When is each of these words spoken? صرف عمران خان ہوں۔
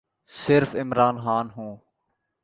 صرف 0.27 0.75
عمران 0.75 1.17
خان 1.23 1.49
ہوں۔ 1.57 1.77